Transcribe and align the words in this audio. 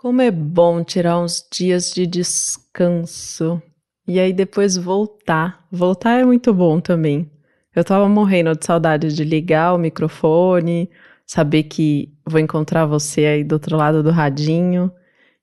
Como 0.00 0.22
é 0.22 0.30
bom 0.30 0.82
tirar 0.82 1.20
uns 1.20 1.46
dias 1.52 1.90
de 1.90 2.06
descanso 2.06 3.62
e 4.08 4.18
aí 4.18 4.32
depois 4.32 4.74
voltar. 4.74 5.66
Voltar 5.70 6.20
é 6.20 6.24
muito 6.24 6.54
bom 6.54 6.80
também. 6.80 7.30
Eu 7.76 7.84
tava 7.84 8.08
morrendo 8.08 8.56
de 8.56 8.64
saudade 8.64 9.14
de 9.14 9.22
ligar 9.24 9.74
o 9.74 9.78
microfone, 9.78 10.88
saber 11.26 11.64
que 11.64 12.10
vou 12.24 12.40
encontrar 12.40 12.86
você 12.86 13.26
aí 13.26 13.44
do 13.44 13.52
outro 13.52 13.76
lado 13.76 14.02
do 14.02 14.10
radinho 14.10 14.90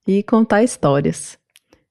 e 0.07 0.23
contar 0.23 0.63
histórias. 0.63 1.37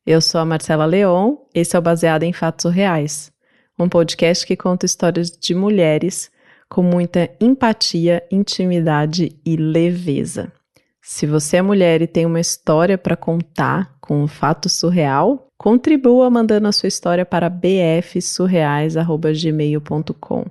Eu 0.05 0.21
sou 0.21 0.41
a 0.41 0.45
Marcela 0.45 0.87
Leon, 0.87 1.37
esse 1.55 1.77
é 1.77 1.79
o 1.79 1.83
Baseado 1.83 2.25
em 2.25 2.33
Fatos 2.33 2.75
Reais, 2.75 3.30
um 3.79 3.89
podcast 3.89 4.45
que 4.45 4.57
conta 4.57 4.87
histórias 4.87 5.30
de 5.30 5.55
mulheres 5.55 6.33
com 6.69 6.83
muita 6.83 7.30
empatia, 7.41 8.25
intimidade 8.29 9.39
e 9.46 9.55
leveza. 9.55 10.53
Se 11.09 11.25
você 11.25 11.59
é 11.59 11.62
mulher 11.62 12.02
e 12.02 12.07
tem 12.09 12.27
uma 12.27 12.41
história 12.41 12.98
para 12.98 13.16
contar 13.16 13.96
com 14.00 14.24
um 14.24 14.27
fato 14.27 14.69
surreal, 14.69 15.47
contribua 15.56 16.28
mandando 16.28 16.66
a 16.66 16.73
sua 16.73 16.88
história 16.88 17.24
para 17.24 17.48
bfsurreais@gmail.com. 17.48 20.47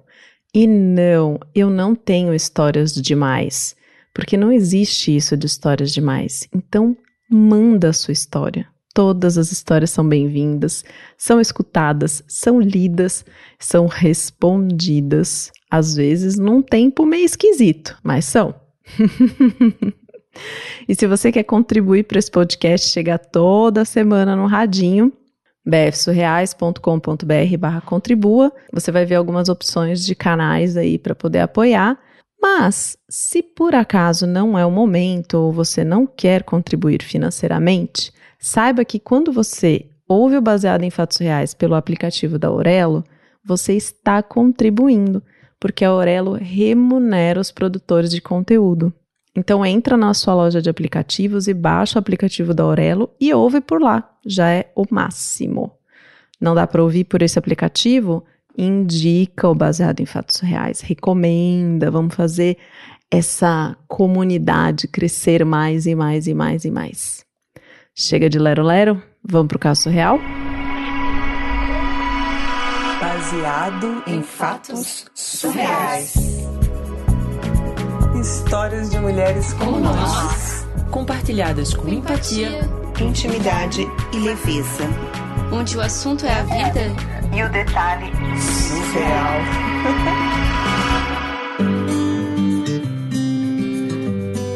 E 0.54 0.66
não, 0.66 1.38
eu 1.54 1.70
não 1.70 1.94
tenho 1.94 2.34
histórias 2.34 2.94
demais, 2.94 3.76
porque 4.14 4.38
não 4.38 4.50
existe 4.50 5.14
isso 5.14 5.36
de 5.36 5.46
histórias 5.46 5.92
demais. 5.92 6.48
Então, 6.56 6.96
manda 7.30 7.90
a 7.90 7.94
sua 7.94 8.14
história. 8.14 8.66
Todas 8.94 9.38
as 9.38 9.52
histórias 9.52 9.90
são 9.90 10.08
bem-vindas, 10.08 10.86
são 11.18 11.42
escutadas, 11.42 12.24
são 12.30 12.62
lidas, 12.62 13.26
são 13.60 13.88
respondidas, 13.88 15.52
às 15.70 15.98
vezes 15.98 16.38
num 16.38 16.62
tempo 16.62 17.06
meio 17.06 17.26
esquisito, 17.26 17.98
mas 18.02 18.24
são. 18.24 18.56
E 20.88 20.96
se 20.96 21.08
você 21.08 21.32
quer 21.32 21.44
contribuir 21.44 22.04
para 22.04 22.20
esse 22.20 22.30
podcast 22.30 22.88
chegar 22.88 23.18
toda 23.18 23.86
semana 23.86 24.36
no 24.36 24.46
radinho, 24.46 25.12
bfsurreais.com.br 25.66 27.58
barra 27.58 27.82
contribua, 27.82 28.52
você 28.72 28.92
vai 28.92 29.06
ver 29.06 29.16
algumas 29.16 29.50
opções 29.50 30.06
de 30.06 30.14
canais 30.14 30.78
aí 30.78 31.00
para 31.00 31.16
poder 31.16 31.40
apoiar. 31.40 32.00
Mas, 32.40 32.96
se 33.10 33.42
por 33.42 33.74
acaso 33.74 34.28
não 34.28 34.58
é 34.58 34.66
o 34.66 34.70
momento 34.72 35.36
ou 35.36 35.52
você 35.52 35.84
não 35.84 36.06
quer 36.06 36.44
contribuir 36.44 37.02
financeiramente, 37.02 38.14
saiba 38.40 38.86
que 38.86 39.00
quando 39.00 39.32
você 39.32 39.90
ouve 40.08 40.38
o 40.38 40.42
Baseado 40.42 40.84
em 40.84 40.92
Fatos 40.92 41.18
Reais 41.18 41.56
pelo 41.56 41.74
aplicativo 41.74 42.38
da 42.38 42.50
Aurelo, 42.50 43.04
você 43.44 43.74
está 43.74 44.22
contribuindo, 44.22 45.24
porque 45.60 45.84
a 45.84 45.90
Aurelo 45.90 46.34
remunera 46.34 47.40
os 47.40 47.52
produtores 47.52 48.12
de 48.12 48.22
conteúdo. 48.22 48.94
Então 49.36 49.66
entra 49.66 49.98
na 49.98 50.14
sua 50.14 50.34
loja 50.34 50.62
de 50.62 50.70
aplicativos 50.70 51.48
e 51.48 51.54
baixa 51.54 51.98
o 51.98 52.00
aplicativo 52.00 52.54
da 52.54 52.64
Aurelo 52.64 53.10
e 53.20 53.34
ouve 53.34 53.60
por 53.60 53.82
lá. 53.82 54.10
Já 54.26 54.50
é 54.50 54.72
o 54.76 54.86
máximo. 54.90 55.74
Não 56.40 56.56
dá 56.56 56.66
para 56.66 56.82
ouvir 56.82 57.04
por 57.04 57.22
esse 57.22 57.38
aplicativo? 57.38 58.24
Indica 58.58 59.50
o 59.50 59.56
baseado 59.56 60.00
em 60.00 60.06
fatos 60.06 60.40
reais, 60.40 60.80
recomenda, 60.80 61.92
vamos 61.92 62.16
fazer 62.16 62.58
essa 63.12 63.76
comunidade 63.88 64.88
crescer 64.88 65.44
mais 65.44 65.86
e 65.86 65.94
mais 65.94 66.28
e 66.28 66.34
mais 66.34 66.64
e 66.64 66.72
mais. 66.72 67.26
Chega 67.94 68.30
de 68.30 68.40
lero 68.40 68.64
lero, 68.64 69.02
vamos 69.24 69.48
pro 69.48 69.60
caso 69.60 69.90
real? 69.90 70.20
Baseado 73.00 74.04
em 74.08 74.22
fatos 74.24 75.06
surreais. 75.14 76.45
Histórias 78.26 78.90
de 78.90 78.98
mulheres 78.98 79.54
como, 79.54 79.74
como 79.74 79.82
nós. 79.82 80.00
nós, 80.00 80.68
compartilhadas 80.90 81.76
com 81.76 81.88
empatia, 81.88 82.68
intimidade 83.00 83.88
e 84.12 84.18
leveza. 84.18 84.84
Onde 85.54 85.78
o 85.78 85.82
assunto 85.82 86.26
é 86.26 86.32
a 86.32 86.42
vida 86.42 86.92
e 87.32 87.44
o 87.44 87.50
detalhe 87.52 88.12
surreal. 88.42 89.42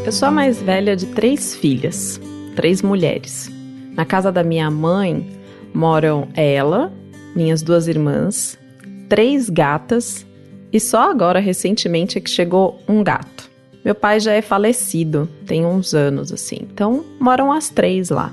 Eu 0.04 0.12
sou 0.12 0.30
a 0.30 0.32
mais 0.32 0.60
velha 0.60 0.96
de 0.96 1.06
três 1.06 1.54
filhas, 1.54 2.20
três 2.56 2.82
mulheres. 2.82 3.52
Na 3.92 4.04
casa 4.04 4.32
da 4.32 4.44
minha 4.44 4.72
mãe 4.72 5.30
moram 5.72 6.28
ela, 6.34 6.92
minhas 7.36 7.62
duas 7.62 7.88
irmãs, 7.88 8.58
três 9.08 9.48
gatas 9.48 10.26
e 10.74 10.80
só 10.80 11.12
agora, 11.12 11.40
recentemente, 11.40 12.18
é 12.18 12.22
que 12.22 12.32
chegou 12.32 12.82
um 12.88 13.04
gato. 13.04 13.39
Meu 13.90 13.96
pai 13.96 14.20
já 14.20 14.34
é 14.34 14.42
falecido, 14.44 15.28
tem 15.48 15.66
uns 15.66 15.96
anos 15.96 16.32
assim, 16.32 16.58
então 16.62 17.04
moram 17.20 17.52
as 17.52 17.70
três 17.70 18.12
lá. 18.12 18.32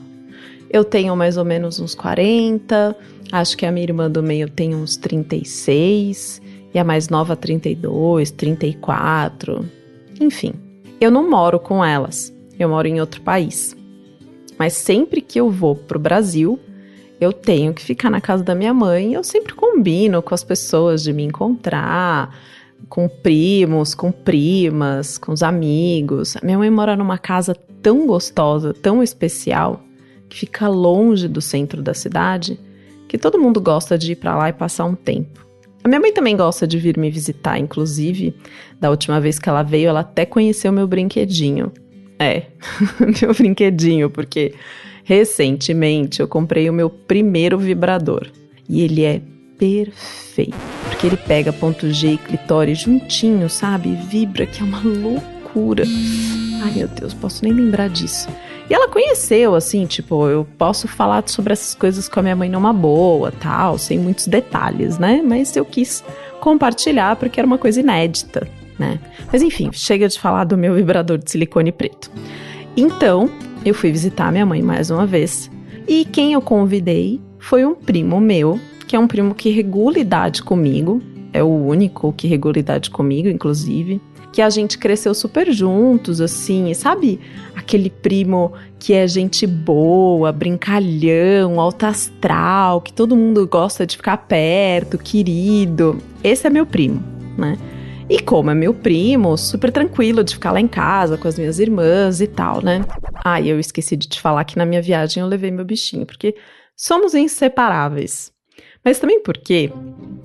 Eu 0.69 0.84
tenho 0.84 1.17
mais 1.17 1.39
ou 1.39 1.47
menos 1.47 1.81
uns 1.81 1.94
40, 1.94 2.94
acho 3.33 3.56
que 3.56 3.65
a 3.65 3.72
minha 3.72 3.87
irmã 3.87 4.11
do 4.11 4.22
meio 4.22 4.50
tem 4.50 4.75
uns 4.75 4.99
36 4.99 6.43
e 6.75 6.78
a 6.78 6.84
mais 6.84 7.09
nova 7.09 7.34
32, 7.34 8.31
34. 8.33 9.65
Enfim, 10.21 10.53
eu 11.00 11.11
não 11.11 11.31
moro 11.31 11.59
com 11.59 11.83
elas, 11.83 12.31
eu 12.59 12.69
moro 12.69 12.87
em 12.87 13.00
outro 13.00 13.23
país. 13.23 13.75
Mas 14.59 14.75
sempre 14.75 15.23
que 15.23 15.41
eu 15.41 15.50
vou 15.50 15.75
pro 15.75 15.99
Brasil, 15.99 16.61
eu 17.19 17.33
tenho 17.33 17.73
que 17.73 17.81
ficar 17.81 18.11
na 18.11 18.21
casa 18.21 18.44
da 18.44 18.55
minha 18.55 18.75
mãe. 18.75 19.15
Eu 19.15 19.25
sempre 19.25 19.55
combino 19.55 20.21
com 20.21 20.34
as 20.34 20.44
pessoas 20.44 21.03
de 21.03 21.15
me 21.15 21.23
encontrar, 21.23 22.37
com 22.88 23.08
primos, 23.08 23.94
com 23.94 24.12
primas, 24.12 25.19
com 25.19 25.32
os 25.32 25.42
amigos. 25.42 26.36
Minha 26.42 26.58
mãe 26.58 26.70
mora 26.70 26.97
numa 26.97 27.19
casa 27.19 27.54
tão 27.82 28.06
gostosa, 28.06 28.72
tão 28.72 29.02
especial, 29.02 29.82
que 30.28 30.38
fica 30.38 30.69
longe 30.69 31.28
do 31.28 31.41
centro 31.41 31.82
da 31.82 31.94
cidade, 31.94 32.58
que 33.08 33.19
todo 33.19 33.38
mundo 33.38 33.60
gosta 33.60 33.96
de 33.96 34.12
ir 34.12 34.16
para 34.16 34.36
lá 34.36 34.48
e 34.48 34.52
passar 34.52 34.84
um 34.84 34.94
tempo. 34.94 35.46
A 35.84 35.88
minha 35.88 36.00
mãe 36.00 36.12
também 36.12 36.36
gosta 36.36 36.66
de 36.66 36.78
vir 36.78 36.98
me 36.98 37.10
visitar, 37.10 37.58
inclusive, 37.58 38.34
da 38.80 38.91
última 38.91 39.20
vez 39.20 39.38
que 39.38 39.48
ela 39.48 39.62
veio, 39.62 39.88
ela 39.88 40.00
até 40.00 40.26
conheceu 40.26 40.72
meu 40.72 40.86
brinquedinho. 40.88 41.70
É, 42.19 42.46
meu 43.22 43.32
brinquedinho, 43.32 44.10
porque 44.10 44.52
recentemente 45.04 46.20
eu 46.20 46.26
comprei 46.26 46.69
o 46.69 46.72
meu 46.72 46.91
primeiro 46.91 47.56
vibrador. 47.56 48.26
E 48.69 48.82
ele 48.82 49.04
é 49.04 49.22
perfeito. 49.59 50.56
Porque 50.89 51.06
ele 51.06 51.17
pega 51.17 51.53
ponto 51.53 51.91
G 51.91 52.12
e 52.12 52.19
clitóris 52.19 52.78
juntinho, 52.78 53.49
sabe? 53.49 53.94
Vibra, 54.09 54.47
que 54.47 54.61
é 54.61 54.65
uma 54.65 54.81
loucura. 54.81 55.84
Ai, 56.62 56.72
meu 56.75 56.89
Deus, 56.89 57.15
posso 57.15 57.44
nem 57.44 57.53
lembrar 57.53 57.89
disso. 57.89 58.28
E 58.69 58.75
ela 58.75 58.89
conheceu, 58.89 59.55
assim, 59.55 59.87
tipo, 59.87 60.27
eu 60.27 60.47
posso 60.59 60.89
falar 60.89 61.22
sobre 61.27 61.53
essas 61.53 61.75
coisas 61.75 62.09
com 62.09 62.19
a 62.19 62.22
minha 62.22 62.37
mãe 62.37 62.49
numa 62.49 62.72
boa, 62.72 63.31
tal, 63.31 63.78
sem 63.78 63.99
muitos 63.99 64.27
detalhes, 64.27 64.99
né? 64.99 65.22
Mas 65.25 65.55
eu 65.55 65.65
quis 65.65 66.03
compartilhar 66.41 67.17
porque 67.17 67.38
era 67.38 67.47
uma 67.47 67.59
coisa 67.59 67.78
inédita, 67.78 68.49
né? 68.78 68.99
Mas 69.33 69.43
enfim, 69.43 69.71
chega 69.73 70.09
de 70.09 70.19
falar 70.19 70.44
do 70.44 70.59
meu 70.59 70.75
vibrador 70.75 71.19
de 71.19 71.31
silicone 71.31 71.71
preto. 71.71 72.11
Então, 72.77 73.31
eu 73.65 73.73
fui 73.73 73.93
visitar 73.93 74.33
minha 74.33 74.44
mãe 74.44 74.62
mais 74.62 74.91
uma 74.91 75.06
vez. 75.06 75.50
E 75.87 76.05
quem 76.05 76.33
eu 76.33 76.43
convidei 76.43 77.21
foi 77.38 77.65
um 77.65 77.75
primo 77.75 78.21
meu 78.21 78.59
que 78.86 78.94
é 78.94 78.98
um 78.98 79.06
primo 79.06 79.34
que 79.34 79.50
regula 79.50 79.98
idade 79.98 80.42
comigo, 80.42 81.02
é 81.32 81.42
o 81.42 81.48
único 81.48 82.12
que 82.12 82.26
regula 82.26 82.58
idade 82.58 82.91
comigo, 82.91 83.28
inclusive. 83.28 84.00
Que 84.32 84.41
a 84.42 84.50
gente 84.50 84.78
cresceu 84.78 85.14
super 85.14 85.50
juntos, 85.52 86.20
assim, 86.20 86.72
sabe? 86.74 87.20
Aquele 87.54 87.91
primo 87.91 88.52
que 88.78 88.92
é 88.92 89.06
gente 89.08 89.46
boa, 89.46 90.30
brincalhão, 90.30 91.60
alto 91.60 91.86
astral, 91.86 92.80
que 92.80 92.92
todo 92.92 93.16
mundo 93.16 93.46
gosta 93.46 93.86
de 93.86 93.96
ficar 93.96 94.16
perto, 94.19 94.98
querido. 94.98 95.98
Esse 96.22 96.46
é 96.46 96.50
meu 96.50 96.66
primo, 96.66 97.02
né? 97.36 97.58
E 98.08 98.20
como 98.20 98.50
é 98.50 98.54
meu 98.54 98.72
primo, 98.72 99.36
super 99.36 99.72
tranquilo 99.72 100.22
de 100.22 100.34
ficar 100.34 100.52
lá 100.52 100.60
em 100.60 100.69
casa 100.69 101.19
com 101.19 101.26
as 101.26 101.36
minhas 101.36 101.58
irmãs 101.58 102.20
e 102.20 102.26
tal, 102.26 102.62
né? 102.62 102.84
Ah, 103.25 103.41
e 103.41 103.48
eu 103.48 103.58
esqueci 103.58 103.96
de 103.96 104.06
te 104.06 104.20
falar 104.20 104.44
que 104.44 104.56
na 104.56 104.64
minha 104.64 104.81
viagem 104.81 105.20
eu 105.20 105.26
levei 105.28 105.50
meu 105.50 105.64
bichinho, 105.64 106.06
porque 106.06 106.37
somos 106.76 107.14
inseparáveis. 107.14 108.36
Mas 108.87 109.00
também 109.00 109.19
porque 109.19 109.73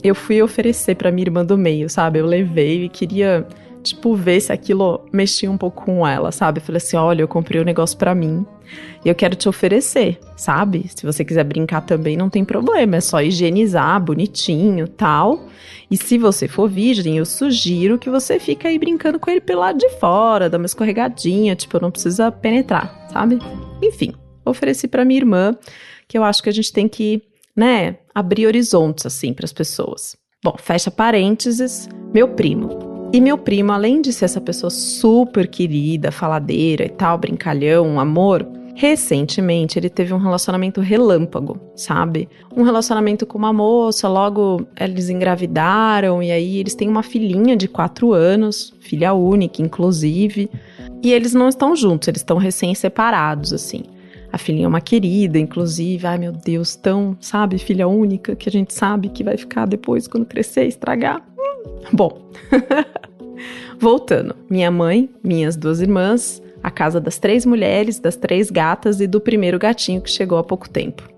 eu 0.04 0.14
fui 0.14 0.40
oferecer 0.40 0.94
para 0.94 1.12
minha 1.12 1.26
irmã 1.26 1.44
do 1.44 1.58
meio, 1.58 1.90
sabe? 1.90 2.20
Eu 2.20 2.28
levei 2.28 2.86
e 2.86 2.90
queria, 2.90 3.44
tipo, 3.82 4.14
ver 4.14 4.40
se 4.40 4.54
aquilo 4.54 5.04
mexia 5.12 5.50
um 5.50 5.58
pouco 5.58 5.84
com 5.84 6.08
ela, 6.08 6.32
sabe? 6.32 6.60
Falei 6.60 6.78
assim: 6.78 6.96
olha, 6.96 7.24
eu 7.24 7.28
comprei 7.28 7.60
um 7.60 7.64
negócio 7.64 7.98
para 7.98 8.14
mim 8.14 8.46
e 9.04 9.10
eu 9.10 9.16
quero 9.16 9.36
te 9.36 9.50
oferecer, 9.50 10.20
sabe? 10.38 10.86
Se 10.96 11.04
você 11.04 11.26
quiser 11.26 11.44
brincar 11.44 11.82
também, 11.82 12.16
não 12.16 12.30
tem 12.30 12.46
problema, 12.46 12.98
é 12.98 13.02
só 13.02 13.20
higienizar 13.20 14.00
bonitinho 14.00 14.88
tal. 14.88 15.48
E 15.90 15.98
se 15.98 16.20
você 16.20 16.48
for 16.48 16.70
virgem, 16.70 17.18
eu 17.18 17.26
sugiro 17.26 17.98
que 17.98 18.12
você 18.12 18.40
fique 18.40 18.68
aí 18.68 18.78
brincando 18.78 19.20
com 19.20 19.32
ele 19.32 19.42
pelo 19.42 19.62
lado 19.62 19.80
de 19.80 19.90
fora, 19.98 20.52
dá 20.52 20.60
uma 20.60 20.68
escorregadinha, 20.68 21.56
tipo, 21.56 21.82
não 21.82 21.90
precisa 21.90 22.32
penetrar, 22.32 23.08
sabe? 23.12 23.40
Enfim, 23.82 24.14
ofereci 24.46 24.88
para 24.88 25.04
minha 25.04 25.20
irmã 25.20 25.58
que 26.08 26.16
eu 26.16 26.24
acho 26.24 26.44
que 26.44 26.50
a 26.50 26.54
gente 26.54 26.72
tem 26.72 26.88
que 26.88 27.24
né, 27.56 27.98
abrir 28.14 28.48
horizontes 28.48 29.06
assim 29.06 29.34
para 29.34 29.46
as 29.46 29.54
pessoas. 29.54 30.16
Bom, 30.44 30.56
fecha 30.58 30.90
parênteses, 30.90 31.88
meu 32.14 32.30
primo. 32.30 33.10
E 33.14 33.20
meu 33.20 33.38
primo, 33.38 33.72
além 33.72 34.02
de 34.02 34.14
ser 34.14 34.26
essa 34.26 34.40
pessoa 34.40 34.70
super 34.70 35.48
querida, 35.48 36.12
faladeira 36.12 36.86
e 36.86 36.90
tal, 36.90 37.18
brincalhão, 37.18 38.00
amor, 38.00 38.48
Recentemente, 38.74 39.78
ele 39.78 39.90
teve 39.90 40.14
um 40.14 40.18
relacionamento 40.18 40.82
relâmpago, 40.82 41.60
sabe? 41.76 42.28
Um 42.56 42.64
relacionamento 42.64 43.26
com 43.26 43.38
uma 43.38 43.54
moça, 43.54 44.08
logo 44.08 44.66
eles 44.80 45.10
engravidaram 45.10 46.24
e 46.24 46.32
aí 46.32 46.58
eles 46.58 46.74
têm 46.74 46.88
uma 46.88 47.04
filhinha 47.04 47.56
de 47.56 47.68
quatro 47.68 48.14
anos, 48.14 48.74
filha 48.80 49.14
única, 49.14 49.62
inclusive. 49.62 50.50
E 51.04 51.12
eles 51.12 51.34
não 51.34 51.50
estão 51.50 51.76
juntos, 51.76 52.08
eles 52.08 52.22
estão 52.22 52.38
recém-separados, 52.38 53.54
assim. 53.54 53.84
A 54.32 54.38
filhinha 54.38 54.66
é 54.66 54.68
uma 54.68 54.82
querida, 54.82 55.38
inclusive. 55.38 56.08
Ai, 56.08 56.18
meu 56.18 56.32
Deus, 56.32 56.76
tão, 56.76 57.18
sabe, 57.20 57.58
filha 57.58 57.88
única, 57.88 58.36
que 58.36 58.48
a 58.48 58.52
gente 58.52 58.74
sabe 58.74 59.10
que 59.10 59.24
vai 59.24 59.38
ficar 59.38 59.66
depois 59.66 60.08
quando 60.08 60.26
crescer, 60.26 60.66
estragar. 60.66 61.22
Hum. 61.38 61.82
Bom, 61.92 62.32
voltando. 63.80 64.36
Minha 64.50 64.72
mãe, 64.72 65.10
minhas 65.24 65.58
duas 65.58 65.82
irmãs, 65.82 66.42
a 66.64 66.72
casa 66.72 67.00
das 67.00 67.18
três 67.18 67.46
mulheres, 67.46 68.00
das 68.00 68.16
três 68.16 68.50
gatas 68.50 69.02
e 69.02 69.08
do 69.08 69.20
primeiro 69.20 69.60
gatinho 69.60 70.02
que 70.02 70.10
chegou 70.10 70.38
há 70.38 70.44
pouco 70.44 70.70
tempo. 70.70 71.10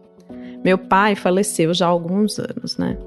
Meu 0.64 0.78
pai 0.78 1.16
faleceu 1.16 1.74
já 1.74 1.86
há 1.86 1.90
alguns 1.90 2.40
anos, 2.40 2.78
né? 2.78 2.98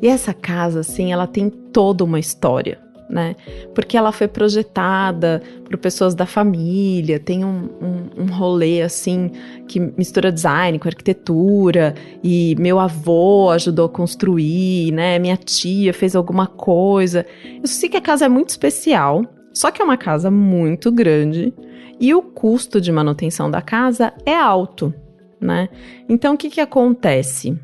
E 0.00 0.06
essa 0.06 0.32
casa, 0.32 0.80
assim, 0.80 1.12
ela 1.12 1.26
tem 1.26 1.48
toda 1.48 2.04
uma 2.04 2.20
história, 2.20 2.78
né? 3.08 3.34
Porque 3.74 3.96
ela 3.96 4.12
foi 4.12 4.28
projetada 4.28 5.42
por 5.64 5.78
pessoas 5.78 6.14
da 6.14 6.26
família, 6.26 7.18
tem 7.18 7.44
um, 7.44 7.68
um, 7.80 8.22
um, 8.22 8.26
rolê 8.26 8.82
assim 8.82 9.30
que 9.66 9.80
mistura 9.80 10.30
design 10.30 10.78
com 10.78 10.88
arquitetura, 10.88 11.94
e 12.22 12.54
meu 12.58 12.78
avô 12.78 13.50
ajudou 13.50 13.86
a 13.86 13.88
construir, 13.88 14.92
né? 14.92 15.18
Minha 15.18 15.36
tia 15.36 15.94
fez 15.94 16.14
alguma 16.14 16.46
coisa. 16.46 17.24
Eu 17.62 17.66
sei 17.66 17.88
que 17.88 17.96
a 17.96 18.00
casa 18.00 18.26
é 18.26 18.28
muito 18.28 18.50
especial, 18.50 19.24
só 19.52 19.70
que 19.70 19.80
é 19.80 19.84
uma 19.84 19.96
casa 19.96 20.30
muito 20.30 20.92
grande 20.92 21.52
e 22.00 22.14
o 22.14 22.22
custo 22.22 22.80
de 22.80 22.92
manutenção 22.92 23.50
da 23.50 23.60
casa 23.60 24.12
é 24.24 24.34
alto, 24.34 24.94
né? 25.40 25.68
Então 26.08 26.34
o 26.34 26.36
que, 26.36 26.50
que 26.50 26.60
acontece? 26.60 27.58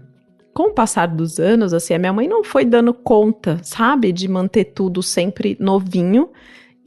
Com 0.55 0.69
o 0.69 0.73
passar 0.73 1.09
dos 1.09 1.41
anos, 1.41 1.75
assim, 1.75 1.95
a 1.95 1.99
minha 1.99 2.13
mãe 2.13 2.29
não 2.29 2.45
foi 2.45 2.65
dando 2.65 2.95
conta, 2.95 3.59
sabe, 3.63 4.13
de 4.13 4.29
manter 4.29 4.67
tudo 4.67 5.03
sempre 5.03 5.57
novinho. 5.59 6.31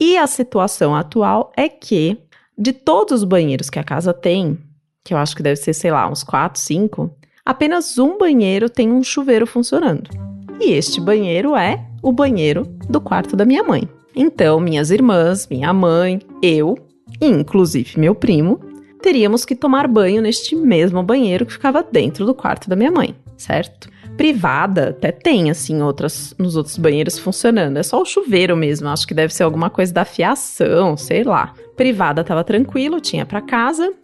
E 0.00 0.16
a 0.16 0.26
situação 0.26 0.96
atual 0.96 1.52
é 1.54 1.68
que, 1.68 2.16
de 2.56 2.72
todos 2.72 3.20
os 3.20 3.24
banheiros 3.24 3.68
que 3.68 3.78
a 3.78 3.84
casa 3.84 4.14
tem, 4.14 4.58
que 5.04 5.12
eu 5.12 5.18
acho 5.18 5.36
que 5.36 5.42
deve 5.42 5.56
ser, 5.56 5.74
sei 5.74 5.90
lá, 5.90 6.08
uns 6.10 6.24
4, 6.24 6.58
5, 6.58 7.10
apenas 7.44 7.98
um 7.98 8.16
banheiro 8.16 8.70
tem 8.70 8.90
um 8.90 9.02
chuveiro 9.02 9.46
funcionando. 9.46 10.08
E 10.58 10.72
este 10.72 11.00
banheiro 11.00 11.54
é 11.54 11.84
o 12.02 12.10
banheiro 12.10 12.64
do 12.88 13.00
quarto 13.00 13.36
da 13.36 13.44
minha 13.44 13.62
mãe. 13.62 13.88
Então, 14.16 14.58
minhas 14.58 14.90
irmãs, 14.90 15.46
minha 15.46 15.72
mãe, 15.72 16.20
eu 16.42 16.76
inclusive 17.20 17.98
meu 17.98 18.14
primo, 18.14 18.60
teríamos 19.00 19.44
que 19.44 19.54
tomar 19.54 19.88
banho 19.88 20.22
neste 20.22 20.54
mesmo 20.56 21.02
banheiro 21.02 21.46
que 21.46 21.52
ficava 21.52 21.82
dentro 21.82 22.26
do 22.26 22.34
quarto 22.34 22.68
da 22.68 22.76
minha 22.76 22.90
mãe, 22.90 23.14
certo? 23.38 23.88
Privada 24.16 24.90
até 24.90 25.12
tem, 25.12 25.50
assim, 25.50 25.80
outras 25.80 26.34
nos 26.36 26.56
outros 26.56 26.76
banheiros 26.76 27.18
funcionando. 27.18 27.78
É 27.78 27.82
só 27.82 28.02
o 28.02 28.04
chuveiro 28.04 28.56
mesmo, 28.56 28.88
acho 28.88 29.06
que 29.06 29.14
deve 29.14 29.32
ser 29.32 29.44
alguma 29.44 29.70
coisa 29.70 29.94
da 29.94 30.04
fiação, 30.04 30.96
sei 30.96 31.22
lá. 31.22 31.54
Privada 31.76 32.24
tava 32.24 32.42
tranquilo, 32.42 33.00
tinha 33.00 33.24
para 33.24 33.40
casa, 33.40 33.94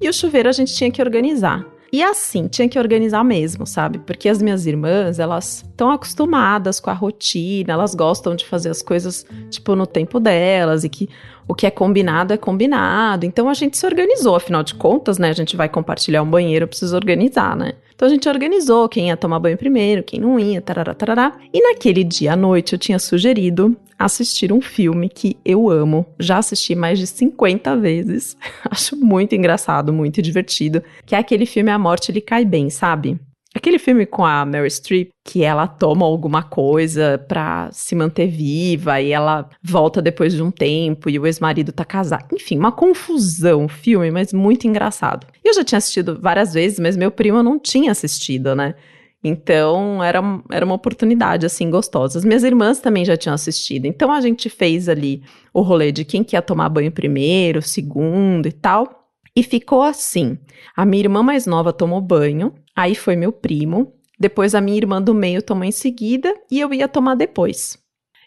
e 0.00 0.08
o 0.08 0.12
chuveiro 0.12 0.48
a 0.48 0.52
gente 0.52 0.74
tinha 0.74 0.90
que 0.90 1.00
organizar. 1.00 1.64
E 1.92 2.04
assim, 2.04 2.46
tinha 2.46 2.68
que 2.68 2.78
organizar 2.78 3.24
mesmo, 3.24 3.66
sabe? 3.66 3.98
Porque 3.98 4.28
as 4.28 4.40
minhas 4.40 4.64
irmãs, 4.64 5.18
elas 5.18 5.64
estão 5.68 5.90
acostumadas 5.90 6.78
com 6.78 6.88
a 6.88 6.92
rotina, 6.92 7.72
elas 7.72 7.96
gostam 7.96 8.36
de 8.36 8.46
fazer 8.46 8.70
as 8.70 8.80
coisas, 8.80 9.26
tipo, 9.50 9.74
no 9.74 9.86
tempo 9.86 10.20
delas, 10.20 10.84
e 10.84 10.88
que 10.88 11.08
o 11.48 11.54
que 11.54 11.66
é 11.66 11.70
combinado 11.70 12.32
é 12.32 12.36
combinado. 12.36 13.26
Então 13.26 13.48
a 13.48 13.54
gente 13.54 13.76
se 13.76 13.84
organizou, 13.84 14.36
afinal 14.36 14.62
de 14.62 14.74
contas, 14.74 15.18
né? 15.18 15.30
A 15.30 15.32
gente 15.32 15.56
vai 15.56 15.68
compartilhar 15.68 16.22
um 16.22 16.30
banheiro, 16.30 16.68
precisa 16.68 16.94
organizar, 16.94 17.56
né? 17.56 17.72
Então 18.00 18.08
a 18.08 18.10
gente 18.10 18.30
organizou 18.30 18.88
quem 18.88 19.08
ia 19.08 19.16
tomar 19.16 19.38
banho 19.38 19.58
primeiro, 19.58 20.02
quem 20.02 20.18
não 20.18 20.40
ia, 20.40 20.62
tarará, 20.62 20.94
tarará. 20.94 21.36
E 21.52 21.60
naquele 21.60 22.02
dia 22.02 22.32
à 22.32 22.36
noite 22.36 22.72
eu 22.72 22.78
tinha 22.78 22.98
sugerido 22.98 23.76
assistir 23.98 24.54
um 24.54 24.60
filme 24.62 25.06
que 25.06 25.36
eu 25.44 25.68
amo. 25.68 26.06
Já 26.18 26.38
assisti 26.38 26.74
mais 26.74 26.98
de 26.98 27.06
50 27.06 27.76
vezes. 27.76 28.38
Acho 28.70 28.96
muito 28.96 29.34
engraçado, 29.34 29.92
muito 29.92 30.22
divertido. 30.22 30.82
Que 31.04 31.14
é 31.14 31.18
aquele 31.18 31.44
filme 31.44 31.70
A 31.70 31.78
Morte 31.78 32.10
Lhe 32.10 32.22
Cai 32.22 32.42
Bem, 32.42 32.70
sabe? 32.70 33.20
Aquele 33.52 33.80
filme 33.80 34.06
com 34.06 34.24
a 34.24 34.46
Mary 34.46 34.70
Streep, 34.70 35.10
que 35.24 35.42
ela 35.42 35.66
toma 35.66 36.06
alguma 36.06 36.40
coisa 36.42 37.18
pra 37.18 37.68
se 37.72 37.96
manter 37.96 38.28
viva 38.28 39.00
e 39.00 39.10
ela 39.10 39.50
volta 39.60 40.00
depois 40.00 40.32
de 40.32 40.40
um 40.42 40.52
tempo 40.52 41.10
e 41.10 41.18
o 41.18 41.26
ex-marido 41.26 41.72
tá 41.72 41.84
casado. 41.84 42.28
Enfim, 42.32 42.56
uma 42.56 42.70
confusão 42.70 43.68
filme, 43.68 44.08
mas 44.12 44.32
muito 44.32 44.68
engraçado. 44.68 45.26
Eu 45.44 45.52
já 45.52 45.64
tinha 45.64 45.78
assistido 45.78 46.16
várias 46.20 46.54
vezes, 46.54 46.78
mas 46.78 46.96
meu 46.96 47.10
primo 47.10 47.42
não 47.42 47.58
tinha 47.58 47.90
assistido, 47.90 48.54
né? 48.54 48.74
Então 49.22 50.02
era, 50.02 50.20
era 50.50 50.64
uma 50.64 50.76
oportunidade 50.76 51.44
assim 51.44 51.70
gostosa. 51.70 52.18
As 52.18 52.24
minhas 52.24 52.44
irmãs 52.44 52.78
também 52.78 53.04
já 53.04 53.16
tinham 53.16 53.34
assistido. 53.34 53.86
Então 53.86 54.12
a 54.12 54.20
gente 54.20 54.48
fez 54.48 54.88
ali 54.88 55.22
o 55.52 55.60
rolê 55.60 55.90
de 55.90 56.04
quem 56.04 56.22
quer 56.22 56.40
tomar 56.40 56.68
banho 56.68 56.92
primeiro, 56.92 57.60
segundo 57.60 58.46
e 58.46 58.52
tal. 58.52 58.99
E 59.34 59.42
ficou 59.42 59.82
assim. 59.82 60.38
A 60.76 60.84
minha 60.84 61.04
irmã 61.04 61.22
mais 61.22 61.46
nova 61.46 61.72
tomou 61.72 62.00
banho, 62.00 62.54
aí 62.74 62.94
foi 62.94 63.16
meu 63.16 63.32
primo, 63.32 63.92
depois 64.18 64.54
a 64.54 64.60
minha 64.60 64.76
irmã 64.76 65.00
do 65.00 65.14
meio 65.14 65.42
tomou 65.42 65.64
em 65.64 65.72
seguida 65.72 66.34
e 66.50 66.60
eu 66.60 66.74
ia 66.74 66.88
tomar 66.88 67.14
depois. 67.14 67.78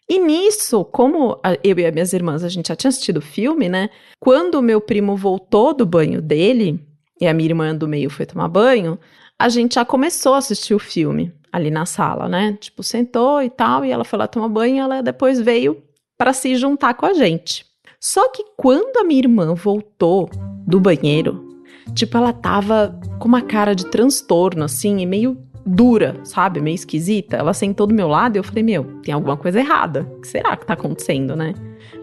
E 0.10 0.20
nisso, 0.20 0.84
como 0.86 1.40
eu 1.64 1.80
e 1.80 1.86
as 1.86 1.94
minhas 1.94 2.14
irmãs 2.14 2.44
a 2.44 2.50
gente 2.50 2.68
já 2.68 2.76
tinha 2.76 2.90
assistido 2.90 3.18
o 3.18 3.22
filme, 3.22 3.70
né? 3.70 3.90
Quando 4.20 4.56
o 4.56 4.62
meu 4.62 4.82
primo 4.82 5.16
voltou 5.16 5.74
do 5.74 5.86
banho 5.86 6.22
dele 6.22 6.80
e 7.22 7.28
a 7.28 7.34
minha 7.34 7.50
irmã 7.50 7.76
do 7.76 7.88
meio 7.88 8.10
foi 8.10 8.26
tomar 8.26 8.48
banho, 8.48 9.00
a 9.40 9.50
gente 9.50 9.76
já 9.76 9.86
começou 9.86 10.34
a 10.34 10.40
assistir 10.40 10.74
o 10.74 10.80
filme 10.80 11.34
ali 11.52 11.70
na 11.70 11.86
sala, 11.86 12.28
né? 12.28 12.58
Tipo, 12.60 12.84
sentou 12.84 13.42
e 13.42 13.50
tal, 13.50 13.86
e 13.86 13.92
ela 13.92 14.04
foi 14.04 14.20
lá 14.20 14.28
tomar 14.28 14.50
banho 14.50 14.76
e 14.76 14.80
ela 14.80 15.02
depois 15.02 15.40
veio 15.40 15.82
para 16.18 16.34
se 16.34 16.56
juntar 16.56 16.96
com 16.96 17.06
a 17.06 17.14
gente. 17.14 17.66
Só 18.00 18.30
que 18.30 18.44
quando 18.58 18.98
a 18.98 19.04
minha 19.04 19.22
irmã 19.22 19.54
voltou 19.54 20.30
do 20.66 20.80
banheiro, 20.80 21.62
tipo, 21.94 22.18
ela 22.18 22.34
tava 22.34 23.00
com 23.20 23.28
uma 23.28 23.42
cara 23.42 23.74
de 23.76 23.86
transtorno, 23.86 24.64
assim, 24.64 25.00
e 25.00 25.06
meio 25.06 25.38
dura, 25.66 26.20
sabe? 26.24 26.62
Meio 26.62 26.76
esquisita. 26.76 27.38
Ela 27.38 27.54
sentou 27.54 27.88
do 27.88 27.94
meu 27.94 28.08
lado 28.08 28.36
e 28.36 28.40
eu 28.40 28.44
falei, 28.44 28.64
meu, 28.64 28.84
tem 29.02 29.14
alguma 29.14 29.38
coisa 29.38 29.60
errada. 29.60 30.08
O 30.18 30.22
que 30.22 30.28
será 30.28 30.56
que 30.58 30.66
tá 30.66 30.74
acontecendo, 30.74 31.36
né? 31.36 31.54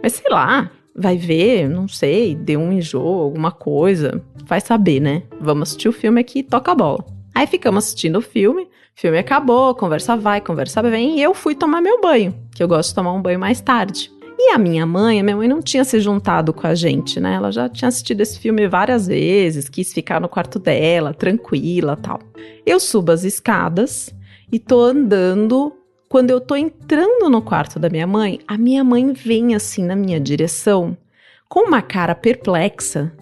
Mas 0.02 0.14
sei 0.14 0.30
lá, 0.30 0.70
vai 0.94 1.16
ver, 1.16 1.68
não 1.68 1.86
sei, 1.88 2.34
deu 2.34 2.60
um 2.60 2.72
enjoo, 2.72 3.22
alguma 3.22 3.50
coisa. 3.50 4.22
Vai 4.44 4.60
saber, 4.60 5.00
né? 5.00 5.22
Vamos 5.40 5.68
assistir 5.68 5.88
o 5.88 5.92
filme 5.92 6.20
aqui 6.20 6.40
e 6.40 6.42
toca 6.42 6.72
a 6.72 6.74
bola. 6.74 7.04
Aí 7.34 7.46
ficamos 7.46 7.84
assistindo 7.84 8.16
o 8.16 8.22
filme, 8.22 8.62
o 8.62 8.68
filme 8.94 9.18
acabou, 9.18 9.74
conversa 9.74 10.16
vai, 10.16 10.40
conversa 10.40 10.82
vem, 10.82 11.18
e 11.18 11.22
eu 11.22 11.32
fui 11.32 11.54
tomar 11.54 11.80
meu 11.80 12.00
banho, 12.00 12.34
que 12.54 12.62
eu 12.62 12.68
gosto 12.68 12.90
de 12.90 12.96
tomar 12.96 13.12
um 13.12 13.22
banho 13.22 13.38
mais 13.38 13.60
tarde. 13.60 14.10
E 14.42 14.52
a 14.52 14.58
minha 14.58 14.86
mãe, 14.86 15.20
a 15.20 15.22
minha 15.22 15.36
mãe 15.36 15.46
não 15.46 15.60
tinha 15.60 15.84
se 15.84 16.00
juntado 16.00 16.54
com 16.54 16.66
a 16.66 16.74
gente, 16.74 17.20
né? 17.20 17.34
Ela 17.34 17.52
já 17.52 17.68
tinha 17.68 17.88
assistido 17.88 18.22
esse 18.22 18.38
filme 18.38 18.66
várias 18.66 19.06
vezes, 19.06 19.68
quis 19.68 19.92
ficar 19.92 20.18
no 20.18 20.30
quarto 20.30 20.58
dela, 20.58 21.12
tranquila 21.12 21.94
tal. 21.94 22.18
Eu 22.64 22.80
subo 22.80 23.12
as 23.12 23.22
escadas 23.22 24.14
e 24.50 24.58
tô 24.58 24.80
andando. 24.80 25.76
Quando 26.08 26.30
eu 26.30 26.40
tô 26.40 26.56
entrando 26.56 27.28
no 27.28 27.42
quarto 27.42 27.78
da 27.78 27.90
minha 27.90 28.06
mãe, 28.06 28.40
a 28.48 28.56
minha 28.56 28.82
mãe 28.82 29.12
vem 29.12 29.54
assim 29.54 29.84
na 29.84 29.94
minha 29.94 30.18
direção, 30.18 30.96
com 31.46 31.68
uma 31.68 31.82
cara 31.82 32.14
perplexa, 32.14 33.12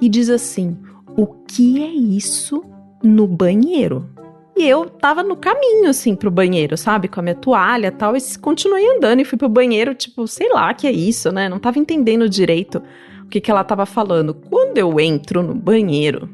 e 0.00 0.08
diz 0.08 0.28
assim: 0.28 0.76
O 1.16 1.24
que 1.24 1.84
é 1.84 1.88
isso 1.88 2.64
no 3.00 3.28
banheiro? 3.28 4.10
E 4.56 4.68
eu 4.68 4.88
tava 4.88 5.22
no 5.22 5.36
caminho, 5.36 5.88
assim, 5.88 6.14
pro 6.14 6.30
banheiro, 6.30 6.76
sabe? 6.76 7.08
Com 7.08 7.20
a 7.20 7.22
minha 7.22 7.34
toalha 7.34 7.88
e 7.88 7.90
tal. 7.90 8.16
E 8.16 8.20
continuei 8.40 8.86
andando 8.96 9.20
e 9.20 9.24
fui 9.24 9.36
pro 9.36 9.48
banheiro, 9.48 9.94
tipo, 9.94 10.26
sei 10.28 10.48
lá 10.52 10.72
que 10.72 10.86
é 10.86 10.92
isso, 10.92 11.32
né? 11.32 11.48
Não 11.48 11.58
tava 11.58 11.78
entendendo 11.78 12.28
direito 12.28 12.80
o 13.24 13.28
que, 13.28 13.40
que 13.40 13.50
ela 13.50 13.64
tava 13.64 13.84
falando. 13.84 14.34
Quando 14.34 14.78
eu 14.78 15.00
entro 15.00 15.42
no 15.42 15.54
banheiro 15.54 16.28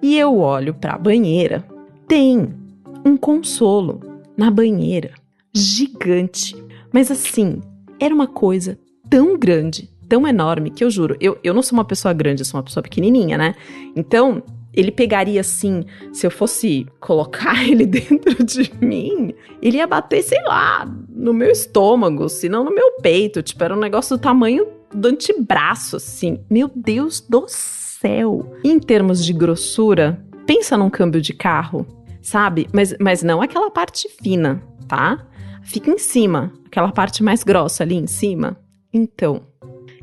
e 0.00 0.16
eu 0.16 0.38
olho 0.38 0.74
pra 0.74 0.96
banheira, 0.96 1.64
tem 2.06 2.54
um 3.04 3.16
consolo 3.16 4.00
na 4.36 4.50
banheira. 4.50 5.12
Gigante. 5.52 6.56
Mas 6.92 7.10
assim, 7.10 7.60
era 7.98 8.14
uma 8.14 8.26
coisa 8.26 8.78
tão 9.10 9.36
grande, 9.36 9.90
tão 10.08 10.26
enorme, 10.26 10.70
que 10.70 10.84
eu 10.84 10.90
juro, 10.90 11.16
eu, 11.20 11.38
eu 11.42 11.52
não 11.54 11.62
sou 11.62 11.76
uma 11.76 11.84
pessoa 11.84 12.14
grande, 12.14 12.42
eu 12.42 12.46
sou 12.46 12.58
uma 12.58 12.64
pessoa 12.64 12.82
pequenininha, 12.82 13.36
né? 13.36 13.54
Então, 13.96 14.42
ele 14.74 14.90
pegaria 14.90 15.40
assim, 15.40 15.84
se 16.12 16.26
eu 16.26 16.30
fosse 16.30 16.86
colocar 17.00 17.62
ele 17.68 17.86
dentro 17.86 18.44
de 18.44 18.72
mim, 18.80 19.34
ele 19.62 19.78
ia 19.78 19.86
bater, 19.86 20.22
sei 20.22 20.42
lá, 20.42 20.86
no 21.08 21.32
meu 21.32 21.50
estômago, 21.50 22.28
se 22.28 22.48
não 22.48 22.64
no 22.64 22.74
meu 22.74 22.92
peito. 23.00 23.42
Tipo, 23.42 23.64
era 23.64 23.74
um 23.74 23.80
negócio 23.80 24.16
do 24.16 24.20
tamanho 24.20 24.66
do 24.92 25.08
antebraço, 25.08 25.96
assim. 25.96 26.40
Meu 26.50 26.70
Deus 26.74 27.20
do 27.20 27.44
céu! 27.48 28.54
Em 28.64 28.78
termos 28.78 29.24
de 29.24 29.32
grossura, 29.32 30.22
pensa 30.46 30.76
num 30.76 30.90
câmbio 30.90 31.20
de 31.20 31.32
carro, 31.32 31.86
sabe? 32.20 32.68
Mas, 32.72 32.94
mas 33.00 33.22
não 33.22 33.40
aquela 33.40 33.70
parte 33.70 34.08
fina, 34.22 34.62
tá? 34.88 35.26
Fica 35.62 35.90
em 35.90 35.98
cima, 35.98 36.52
aquela 36.66 36.92
parte 36.92 37.22
mais 37.22 37.42
grossa 37.42 37.82
ali 37.82 37.94
em 37.94 38.06
cima. 38.06 38.56
Então, 38.92 39.42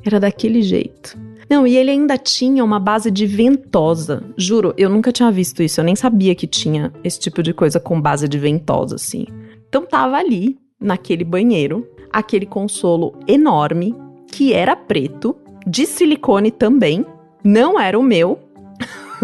era 0.03 0.19
daquele 0.19 0.61
jeito. 0.61 1.17
Não, 1.51 1.67
e 1.67 1.75
ele 1.75 1.91
ainda 1.91 2.17
tinha 2.17 2.63
uma 2.63 2.79
base 2.79 3.11
de 3.11 3.25
ventosa. 3.25 4.23
Juro, 4.37 4.73
eu 4.77 4.89
nunca 4.89 5.11
tinha 5.11 5.29
visto 5.29 5.61
isso. 5.61 5.81
Eu 5.81 5.83
nem 5.83 5.97
sabia 5.97 6.33
que 6.33 6.47
tinha 6.47 6.93
esse 7.03 7.19
tipo 7.19 7.43
de 7.43 7.53
coisa 7.53 7.77
com 7.77 7.99
base 7.99 8.25
de 8.25 8.39
ventosa, 8.39 8.95
assim. 8.95 9.25
Então 9.67 9.85
tava 9.85 10.15
ali, 10.15 10.57
naquele 10.79 11.25
banheiro, 11.25 11.85
aquele 12.09 12.45
consolo 12.45 13.15
enorme, 13.27 13.93
que 14.31 14.53
era 14.53 14.77
preto, 14.77 15.35
de 15.67 15.85
silicone 15.85 16.51
também. 16.51 17.05
Não 17.43 17.77
era 17.77 17.99
o 17.99 18.03
meu, 18.03 18.39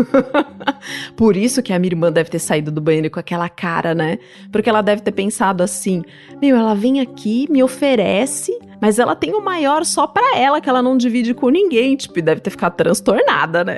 Por 1.15 1.35
isso 1.35 1.61
que 1.61 1.73
a 1.73 1.79
minha 1.79 1.91
irmã 1.91 2.11
deve 2.11 2.29
ter 2.29 2.39
saído 2.39 2.71
do 2.71 2.81
banheiro 2.81 3.09
com 3.09 3.19
aquela 3.19 3.49
cara, 3.49 3.93
né? 3.93 4.19
Porque 4.51 4.69
ela 4.69 4.81
deve 4.81 5.01
ter 5.01 5.11
pensado 5.11 5.63
assim: 5.63 6.03
meu, 6.41 6.55
ela 6.55 6.75
vem 6.75 6.99
aqui, 6.99 7.47
me 7.49 7.63
oferece, 7.63 8.57
mas 8.81 8.99
ela 8.99 9.15
tem 9.15 9.33
o 9.33 9.43
maior 9.43 9.83
só 9.85 10.07
pra 10.07 10.37
ela, 10.37 10.61
que 10.61 10.69
ela 10.69 10.81
não 10.81 10.97
divide 10.97 11.33
com 11.33 11.49
ninguém. 11.49 11.95
Tipo, 11.95 12.21
deve 12.21 12.41
ter 12.41 12.49
ficado 12.49 12.75
transtornada, 12.75 13.63
né? 13.63 13.77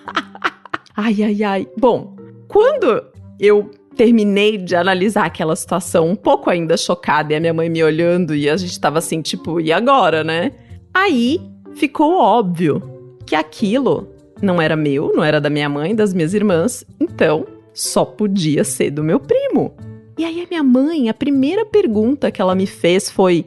ai, 0.96 1.22
ai, 1.22 1.42
ai. 1.42 1.68
Bom, 1.78 2.16
quando 2.48 3.02
eu 3.38 3.70
terminei 3.96 4.56
de 4.56 4.74
analisar 4.74 5.26
aquela 5.26 5.54
situação, 5.54 6.08
um 6.08 6.16
pouco 6.16 6.50
ainda 6.50 6.76
chocada, 6.76 7.32
e 7.32 7.36
a 7.36 7.40
minha 7.40 7.54
mãe 7.54 7.68
me 7.68 7.82
olhando, 7.82 8.34
e 8.34 8.48
a 8.48 8.56
gente 8.56 8.78
tava 8.80 8.98
assim, 8.98 9.20
tipo, 9.20 9.60
e 9.60 9.72
agora, 9.72 10.24
né? 10.24 10.52
Aí 10.94 11.40
ficou 11.74 12.18
óbvio 12.18 12.82
que 13.26 13.34
aquilo 13.34 14.08
não 14.42 14.60
era 14.60 14.76
meu, 14.76 15.12
não 15.14 15.24
era 15.24 15.40
da 15.40 15.48
minha 15.48 15.68
mãe, 15.68 15.94
das 15.94 16.12
minhas 16.12 16.34
irmãs, 16.34 16.84
então 17.00 17.46
só 17.72 18.04
podia 18.04 18.64
ser 18.64 18.90
do 18.90 19.02
meu 19.02 19.18
primo. 19.18 19.74
E 20.18 20.24
aí 20.24 20.42
a 20.42 20.48
minha 20.48 20.62
mãe, 20.62 21.08
a 21.08 21.14
primeira 21.14 21.64
pergunta 21.64 22.30
que 22.30 22.42
ela 22.42 22.54
me 22.54 22.66
fez 22.66 23.08
foi: 23.08 23.46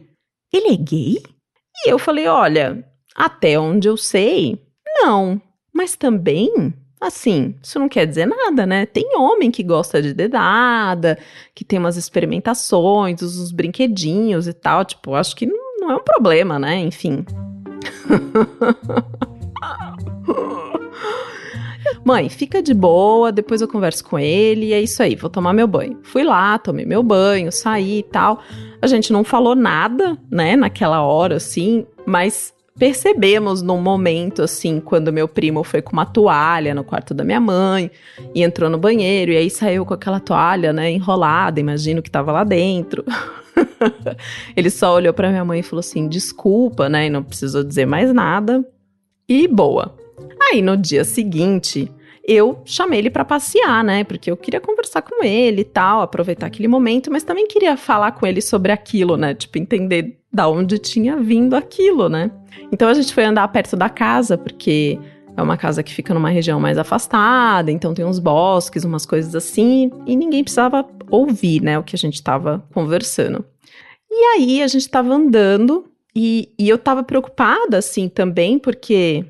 "Ele 0.51 0.73
é 0.73 0.77
gay?" 0.77 1.23
E 1.85 1.89
eu 1.89 1.99
falei: 1.99 2.27
"Olha, 2.27 2.83
até 3.15 3.59
onde 3.59 3.87
eu 3.87 3.97
sei, 3.97 4.59
não, 5.03 5.39
mas 5.73 5.95
também 5.95 6.73
Assim, 6.99 7.55
isso 7.61 7.77
não 7.77 7.87
quer 7.87 8.07
dizer 8.07 8.25
nada, 8.25 8.65
né? 8.65 8.85
Tem 8.85 9.15
homem 9.15 9.51
que 9.51 9.61
gosta 9.61 10.01
de 10.01 10.13
dedada, 10.13 11.19
que 11.53 11.63
tem 11.63 11.77
umas 11.77 11.97
experimentações, 11.97 13.21
os 13.21 13.51
brinquedinhos 13.51 14.47
e 14.47 14.53
tal. 14.53 14.83
Tipo, 14.83 15.13
acho 15.13 15.35
que 15.35 15.45
não 15.45 15.91
é 15.91 15.95
um 15.95 16.03
problema, 16.03 16.57
né? 16.57 16.79
Enfim. 16.79 17.23
Mãe, 22.05 22.29
fica 22.29 22.61
de 22.61 22.71
boa, 22.71 23.31
depois 23.31 23.61
eu 23.61 23.67
converso 23.67 24.03
com 24.05 24.19
ele 24.19 24.67
e 24.67 24.73
é 24.73 24.79
isso 24.79 25.01
aí, 25.01 25.15
vou 25.15 25.27
tomar 25.27 25.53
meu 25.53 25.65
banho. 25.65 25.97
Fui 26.03 26.23
lá, 26.23 26.55
tomei 26.59 26.85
meu 26.85 27.01
banho, 27.01 27.51
saí 27.51 27.97
e 27.97 28.03
tal. 28.03 28.43
A 28.79 28.85
gente 28.85 29.11
não 29.11 29.23
falou 29.23 29.55
nada, 29.55 30.15
né, 30.29 30.55
naquela 30.55 31.01
hora, 31.01 31.37
assim, 31.37 31.83
mas 32.05 32.53
percebemos 32.77 33.63
num 33.63 33.81
momento, 33.81 34.43
assim, 34.43 34.79
quando 34.79 35.11
meu 35.11 35.27
primo 35.27 35.63
foi 35.63 35.81
com 35.81 35.93
uma 35.93 36.05
toalha 36.05 36.75
no 36.75 36.83
quarto 36.83 37.11
da 37.11 37.23
minha 37.23 37.39
mãe 37.39 37.89
e 38.35 38.43
entrou 38.43 38.69
no 38.69 38.77
banheiro 38.77 39.31
e 39.31 39.37
aí 39.37 39.49
saiu 39.49 39.83
com 39.83 39.95
aquela 39.95 40.19
toalha, 40.19 40.71
né, 40.71 40.91
enrolada, 40.91 41.59
imagino 41.59 42.03
que 42.03 42.11
tava 42.11 42.31
lá 42.31 42.43
dentro. 42.43 43.03
ele 44.55 44.69
só 44.69 44.93
olhou 44.93 45.11
para 45.11 45.31
minha 45.31 45.43
mãe 45.43 45.61
e 45.61 45.63
falou 45.63 45.79
assim: 45.79 46.07
desculpa, 46.07 46.87
né, 46.87 47.07
e 47.07 47.09
não 47.09 47.23
precisou 47.23 47.63
dizer 47.63 47.87
mais 47.87 48.13
nada. 48.13 48.63
E 49.27 49.47
boa. 49.47 50.04
Aí 50.51 50.61
no 50.61 50.77
dia 50.77 51.03
seguinte, 51.03 51.91
eu 52.27 52.61
chamei 52.65 52.99
ele 52.99 53.09
para 53.09 53.23
passear, 53.23 53.83
né? 53.83 54.03
Porque 54.03 54.31
eu 54.31 54.37
queria 54.37 54.59
conversar 54.59 55.01
com 55.01 55.23
ele 55.23 55.61
e 55.61 55.65
tal, 55.65 56.01
aproveitar 56.01 56.47
aquele 56.47 56.67
momento, 56.67 57.11
mas 57.11 57.23
também 57.23 57.47
queria 57.47 57.77
falar 57.77 58.13
com 58.13 58.25
ele 58.25 58.41
sobre 58.41 58.71
aquilo, 58.71 59.15
né? 59.15 59.33
Tipo, 59.33 59.57
entender 59.57 60.17
da 60.33 60.47
onde 60.47 60.77
tinha 60.79 61.17
vindo 61.17 61.55
aquilo, 61.55 62.09
né? 62.09 62.31
Então 62.71 62.89
a 62.89 62.93
gente 62.93 63.13
foi 63.13 63.23
andar 63.23 63.47
perto 63.49 63.75
da 63.77 63.89
casa, 63.89 64.37
porque 64.37 64.99
é 65.37 65.41
uma 65.41 65.57
casa 65.57 65.83
que 65.83 65.93
fica 65.93 66.13
numa 66.13 66.29
região 66.29 66.59
mais 66.59 66.77
afastada, 66.77 67.71
então 67.71 67.93
tem 67.93 68.05
uns 68.05 68.19
bosques, 68.19 68.83
umas 68.83 69.05
coisas 69.05 69.35
assim, 69.35 69.91
e 70.05 70.15
ninguém 70.15 70.43
precisava 70.43 70.85
ouvir, 71.09 71.61
né, 71.61 71.77
o 71.77 71.83
que 71.83 71.95
a 71.95 71.99
gente 71.99 72.15
estava 72.15 72.65
conversando. 72.73 73.45
E 74.09 74.23
aí 74.35 74.63
a 74.63 74.67
gente 74.67 74.83
estava 74.83 75.13
andando 75.13 75.85
e, 76.15 76.49
e 76.57 76.69
eu 76.69 76.77
estava 76.77 77.03
preocupada, 77.03 77.77
assim, 77.77 78.07
também, 78.07 78.57
porque 78.57 79.25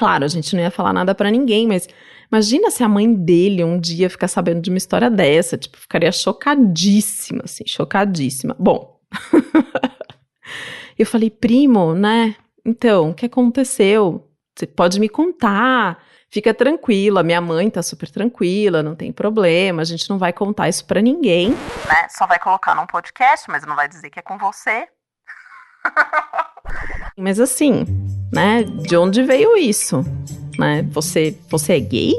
Claro, 0.00 0.24
a 0.24 0.28
gente 0.28 0.56
não 0.56 0.62
ia 0.62 0.70
falar 0.70 0.94
nada 0.94 1.14
para 1.14 1.30
ninguém, 1.30 1.66
mas 1.66 1.86
imagina 2.32 2.70
se 2.70 2.82
a 2.82 2.88
mãe 2.88 3.12
dele 3.12 3.62
um 3.62 3.78
dia 3.78 4.08
ficar 4.08 4.28
sabendo 4.28 4.62
de 4.62 4.70
uma 4.70 4.78
história 4.78 5.10
dessa, 5.10 5.58
tipo, 5.58 5.76
ficaria 5.76 6.10
chocadíssima, 6.10 7.42
assim, 7.44 7.64
chocadíssima. 7.66 8.56
Bom, 8.58 8.98
eu 10.98 11.04
falei, 11.04 11.28
primo, 11.28 11.92
né? 11.92 12.34
Então, 12.64 13.10
o 13.10 13.14
que 13.14 13.26
aconteceu? 13.26 14.26
Você 14.56 14.66
pode 14.66 14.98
me 14.98 15.06
contar? 15.06 16.02
Fica 16.30 16.54
tranquila, 16.54 17.22
minha 17.22 17.42
mãe 17.42 17.68
tá 17.68 17.82
super 17.82 18.08
tranquila, 18.08 18.82
não 18.82 18.94
tem 18.94 19.12
problema, 19.12 19.82
a 19.82 19.84
gente 19.84 20.08
não 20.08 20.16
vai 20.16 20.32
contar 20.32 20.70
isso 20.70 20.86
para 20.86 21.02
ninguém. 21.02 21.50
Né? 21.50 22.08
Só 22.08 22.26
vai 22.26 22.38
colocar 22.38 22.74
num 22.74 22.86
podcast, 22.86 23.50
mas 23.50 23.66
não 23.66 23.76
vai 23.76 23.86
dizer 23.86 24.08
que 24.08 24.18
é 24.18 24.22
com 24.22 24.38
você. 24.38 24.88
Mas 27.16 27.38
assim, 27.38 27.84
né? 28.32 28.62
De 28.62 28.96
onde 28.96 29.22
veio 29.22 29.56
isso? 29.56 30.04
Né? 30.58 30.86
Você, 30.90 31.36
você 31.48 31.74
é 31.74 31.80
gay? 31.80 32.14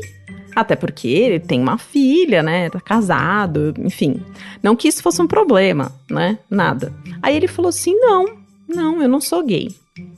Até 0.55 0.75
porque 0.75 1.07
ele 1.07 1.39
tem 1.39 1.61
uma 1.61 1.77
filha, 1.77 2.43
né? 2.43 2.69
Tá 2.69 2.79
casado, 2.79 3.73
enfim. 3.79 4.21
Não 4.61 4.75
que 4.75 4.87
isso 4.87 5.01
fosse 5.01 5.21
um 5.21 5.27
problema, 5.27 5.91
né? 6.09 6.37
Nada. 6.49 6.93
Aí 7.21 7.35
ele 7.35 7.47
falou 7.47 7.69
assim: 7.69 7.95
não, 7.95 8.25
não, 8.67 9.01
eu 9.01 9.07
não 9.07 9.21
sou 9.21 9.43
gay. 9.43 9.69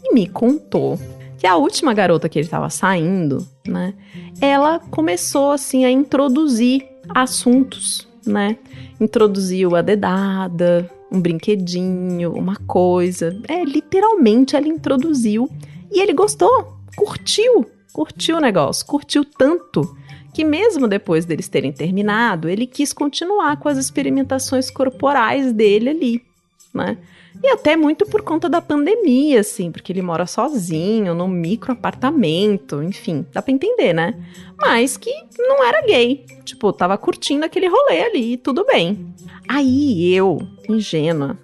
E 0.03 0.13
me 0.13 0.27
contou 0.27 1.00
que 1.38 1.47
a 1.47 1.55
última 1.55 1.93
garota 1.93 2.29
que 2.29 2.39
ele 2.39 2.47
tava 2.47 2.69
saindo, 2.69 3.45
né? 3.67 3.93
Ela 4.41 4.79
começou 4.79 5.51
assim 5.51 5.85
a 5.85 5.91
introduzir 5.91 6.85
assuntos, 7.13 8.07
né? 8.25 8.57
Introduziu 9.00 9.75
a 9.75 9.81
dedada, 9.81 10.89
um 11.13 11.22
brinquedinho, 11.22 12.34
uma 12.34 12.55
coisa. 12.55 13.39
É, 13.48 13.63
literalmente 13.63 14.55
ela 14.55 14.67
introduziu 14.67 15.48
e 15.91 16.01
ele 16.01 16.12
gostou, 16.12 16.74
curtiu, 16.96 17.70
curtiu 17.93 18.38
o 18.38 18.41
negócio, 18.41 18.86
curtiu 18.86 19.24
tanto 19.24 19.96
que 20.34 20.43
mesmo 20.43 20.88
depois 20.88 21.25
deles 21.25 21.48
terem 21.48 21.72
terminado, 21.72 22.50
ele 22.50 22.65
quis 22.65 22.91
continuar 22.91 23.58
com 23.58 23.70
as 23.70 23.77
experimentações 23.77 24.72
corporais 24.72 25.53
dele 25.53 25.89
ali, 25.89 26.25
né? 26.74 26.98
E 27.41 27.47
até 27.49 27.75
muito 27.75 28.05
por 28.05 28.21
conta 28.21 28.47
da 28.47 28.61
pandemia, 28.61 29.39
assim, 29.39 29.71
porque 29.71 29.91
ele 29.91 30.01
mora 30.01 30.25
sozinho, 30.25 31.15
num 31.15 31.27
micro 31.27 31.73
apartamento, 31.73 32.81
enfim, 32.83 33.25
dá 33.33 33.41
pra 33.41 33.53
entender, 33.53 33.93
né? 33.93 34.13
Mas 34.57 34.97
que 34.97 35.11
não 35.37 35.63
era 35.63 35.85
gay. 35.85 36.25
Tipo, 36.45 36.71
tava 36.71 36.97
curtindo 36.97 37.45
aquele 37.45 37.67
rolê 37.67 38.03
ali, 38.03 38.37
tudo 38.37 38.65
bem. 38.65 39.13
Aí 39.47 40.13
eu, 40.13 40.39
ingênua, 40.69 41.37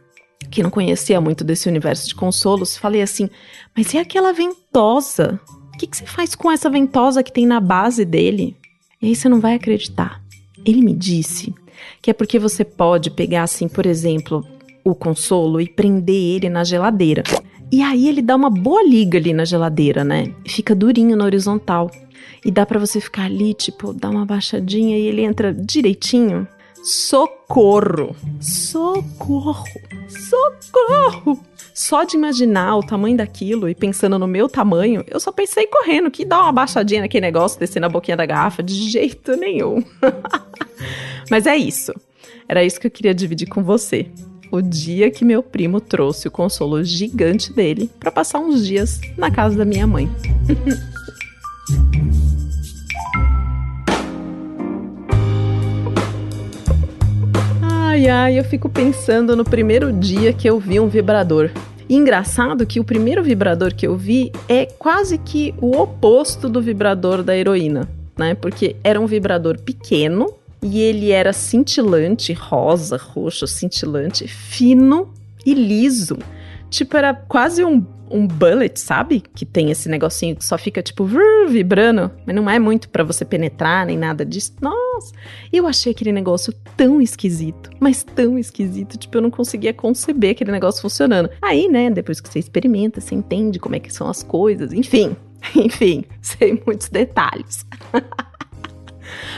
que 0.49 0.63
não 0.63 0.69
conhecia 0.69 1.19
muito 1.19 1.43
desse 1.43 1.67
universo 1.67 2.07
de 2.07 2.15
consolos, 2.15 2.77
falei 2.77 3.01
assim: 3.01 3.29
mas 3.75 3.93
e 3.93 3.97
aquela 3.97 4.31
ventosa? 4.31 5.39
O 5.73 5.77
que, 5.77 5.87
que 5.87 5.97
você 5.97 6.05
faz 6.05 6.35
com 6.35 6.51
essa 6.51 6.69
ventosa 6.69 7.23
que 7.23 7.31
tem 7.31 7.45
na 7.45 7.59
base 7.59 8.03
dele? 8.03 8.55
E 9.01 9.07
aí 9.07 9.15
você 9.15 9.29
não 9.29 9.39
vai 9.39 9.55
acreditar. 9.55 10.21
Ele 10.65 10.81
me 10.81 10.93
disse 10.93 11.53
que 12.01 12.11
é 12.11 12.13
porque 12.13 12.37
você 12.37 12.65
pode 12.65 13.09
pegar, 13.09 13.43
assim, 13.43 13.67
por 13.67 13.85
exemplo, 13.85 14.45
o 14.83 14.95
consolo 14.95 15.59
e 15.61 15.67
prender 15.67 16.35
ele 16.35 16.49
na 16.49 16.63
geladeira. 16.63 17.23
E 17.71 17.83
aí 17.83 18.07
ele 18.07 18.21
dá 18.21 18.35
uma 18.35 18.49
boa 18.49 18.83
liga 18.83 19.19
ali 19.19 19.31
na 19.31 19.45
geladeira, 19.45 20.03
né? 20.03 20.33
Fica 20.47 20.73
durinho 20.73 21.15
na 21.15 21.25
horizontal. 21.25 21.91
E 22.43 22.49
dá 22.49 22.65
para 22.65 22.79
você 22.79 22.99
ficar 22.99 23.25
ali, 23.25 23.53
tipo, 23.53 23.93
dar 23.93 24.09
uma 24.09 24.25
baixadinha 24.25 24.97
e 24.97 25.07
ele 25.07 25.21
entra 25.21 25.53
direitinho. 25.53 26.47
Socorro! 26.81 28.15
Socorro! 28.39 29.65
Socorro! 30.07 31.39
Só 31.73 32.03
de 32.03 32.15
imaginar 32.15 32.75
o 32.77 32.83
tamanho 32.83 33.17
daquilo 33.17 33.69
e 33.69 33.75
pensando 33.75 34.17
no 34.17 34.27
meu 34.27 34.49
tamanho, 34.49 35.03
eu 35.07 35.19
só 35.19 35.31
pensei 35.31 35.67
correndo 35.67 36.09
que 36.09 36.25
dá 36.25 36.41
uma 36.41 36.51
baixadinha 36.51 37.01
naquele 37.01 37.25
negócio, 37.25 37.59
descer 37.59 37.79
na 37.79 37.89
boquinha 37.89 38.17
da 38.17 38.25
garrafa, 38.25 38.63
de 38.63 38.73
jeito 38.89 39.35
nenhum. 39.35 39.83
Mas 41.29 41.45
é 41.45 41.55
isso. 41.55 41.93
Era 42.47 42.63
isso 42.63 42.79
que 42.79 42.87
eu 42.87 42.91
queria 42.91 43.13
dividir 43.13 43.47
com 43.47 43.63
você 43.63 44.09
o 44.51 44.61
dia 44.61 45.11
que 45.11 45.23
meu 45.23 45.41
primo 45.41 45.79
trouxe 45.79 46.27
o 46.27 46.31
consolo 46.31 46.83
gigante 46.83 47.53
dele 47.53 47.89
para 47.99 48.11
passar 48.11 48.39
uns 48.39 48.65
dias 48.65 48.99
na 49.17 49.29
casa 49.31 49.57
da 49.57 49.65
minha 49.65 49.85
mãe. 49.85 50.09
ai, 57.99 58.07
ai, 58.07 58.39
eu 58.39 58.43
fico 58.45 58.69
pensando 58.69 59.35
no 59.35 59.43
primeiro 59.43 59.91
dia 59.91 60.31
que 60.31 60.49
eu 60.49 60.57
vi 60.59 60.79
um 60.79 60.87
vibrador. 60.87 61.51
Engraçado 61.89 62.65
que 62.65 62.79
o 62.79 62.83
primeiro 62.83 63.21
vibrador 63.21 63.73
que 63.73 63.85
eu 63.85 63.97
vi 63.97 64.31
é 64.47 64.65
quase 64.65 65.17
que 65.17 65.53
o 65.59 65.75
oposto 65.75 66.47
do 66.47 66.61
vibrador 66.61 67.23
da 67.23 67.35
heroína, 67.35 67.89
né? 68.17 68.35
Porque 68.35 68.75
era 68.83 69.01
um 69.01 69.05
vibrador 69.05 69.59
pequeno, 69.59 70.33
e 70.61 70.79
ele 70.79 71.11
era 71.11 71.31
cintilante, 71.31 72.33
rosa, 72.33 72.97
roxo, 72.97 73.47
cintilante, 73.47 74.27
fino 74.27 75.13
e 75.45 75.53
liso. 75.53 76.17
Tipo, 76.69 76.97
era 76.97 77.13
quase 77.13 77.63
um, 77.63 77.85
um 78.11 78.27
bullet, 78.27 78.79
sabe? 78.79 79.23
Que 79.33 79.45
tem 79.45 79.71
esse 79.71 79.89
negocinho 79.89 80.35
que 80.35 80.45
só 80.45 80.57
fica 80.57 80.81
tipo 80.83 81.07
vibrando, 81.47 82.11
mas 82.25 82.35
não 82.35 82.49
é 82.49 82.59
muito 82.59 82.89
para 82.89 83.03
você 83.03 83.23
penetrar 83.23 83.85
nem 83.85 83.97
nada 83.97 84.25
disso. 84.25 84.53
Nossa, 84.61 85.13
eu 85.51 85.65
achei 85.65 85.91
aquele 85.91 86.11
negócio 86.11 86.53
tão 86.75 87.01
esquisito, 87.01 87.69
mas 87.79 88.03
tão 88.03 88.37
esquisito, 88.37 88.97
tipo 88.97 89.17
eu 89.17 89.21
não 89.21 89.31
conseguia 89.31 89.73
conceber 89.73 90.31
aquele 90.31 90.51
negócio 90.51 90.81
funcionando. 90.81 91.29
Aí, 91.41 91.67
né, 91.67 91.89
depois 91.89 92.19
que 92.19 92.29
você 92.29 92.39
experimenta, 92.39 93.01
você 93.01 93.15
entende 93.15 93.59
como 93.59 93.75
é 93.75 93.79
que 93.79 93.93
são 93.93 94.07
as 94.09 94.23
coisas, 94.23 94.73
enfim. 94.73 95.15
Enfim, 95.55 96.03
sei 96.21 96.61
muitos 96.65 96.89
detalhes. 96.89 97.65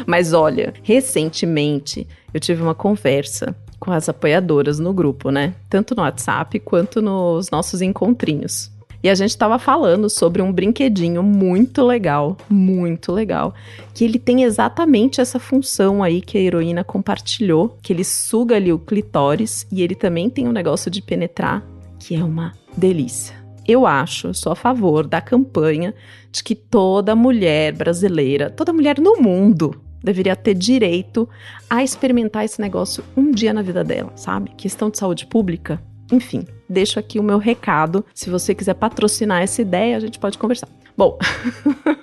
Mas 0.05 0.33
olha, 0.33 0.73
recentemente 0.83 2.07
eu 2.33 2.39
tive 2.39 2.61
uma 2.61 2.75
conversa 2.75 3.55
com 3.79 3.91
as 3.91 4.07
apoiadoras 4.07 4.79
no 4.79 4.93
grupo, 4.93 5.31
né? 5.31 5.55
Tanto 5.69 5.95
no 5.95 6.03
WhatsApp 6.03 6.59
quanto 6.59 7.01
nos 7.01 7.49
nossos 7.49 7.81
encontrinhos. 7.81 8.71
E 9.03 9.09
a 9.09 9.15
gente 9.15 9.31
estava 9.31 9.57
falando 9.57 10.07
sobre 10.09 10.43
um 10.43 10.51
brinquedinho 10.51 11.23
muito 11.23 11.83
legal, 11.83 12.37
muito 12.47 13.11
legal, 13.11 13.55
que 13.95 14.03
ele 14.03 14.19
tem 14.19 14.43
exatamente 14.43 15.19
essa 15.19 15.39
função 15.39 16.03
aí 16.03 16.21
que 16.21 16.37
a 16.37 16.41
heroína 16.41 16.83
compartilhou, 16.83 17.79
que 17.81 17.91
ele 17.91 18.03
suga 18.03 18.55
ali 18.55 18.71
o 18.71 18.77
clitóris 18.77 19.65
e 19.71 19.81
ele 19.81 19.95
também 19.95 20.29
tem 20.29 20.47
um 20.47 20.51
negócio 20.51 20.91
de 20.91 21.01
penetrar, 21.01 21.65
que 21.97 22.15
é 22.15 22.23
uma 22.23 22.53
delícia. 22.77 23.40
Eu 23.67 23.85
acho, 23.85 24.27
eu 24.27 24.33
sou 24.33 24.51
a 24.51 24.55
favor 24.55 25.05
da 25.05 25.21
campanha 25.21 25.93
de 26.31 26.43
que 26.43 26.55
toda 26.55 27.15
mulher 27.15 27.73
brasileira, 27.73 28.49
toda 28.49 28.73
mulher 28.73 28.99
no 28.99 29.17
mundo 29.17 29.79
deveria 30.03 30.35
ter 30.35 30.55
direito 30.55 31.29
a 31.69 31.83
experimentar 31.83 32.43
esse 32.43 32.59
negócio 32.59 33.03
um 33.15 33.31
dia 33.31 33.53
na 33.53 33.61
vida 33.61 33.83
dela, 33.83 34.11
sabe? 34.15 34.51
Questão 34.57 34.89
de 34.89 34.97
saúde 34.97 35.25
pública. 35.27 35.81
Enfim, 36.11 36.45
deixo 36.67 36.99
aqui 36.99 37.19
o 37.19 37.23
meu 37.23 37.37
recado. 37.37 38.03
Se 38.13 38.29
você 38.29 38.53
quiser 38.53 38.73
patrocinar 38.73 39.41
essa 39.41 39.61
ideia, 39.61 39.95
a 39.95 39.99
gente 39.99 40.19
pode 40.19 40.37
conversar. 40.37 40.67
Bom, 40.97 41.17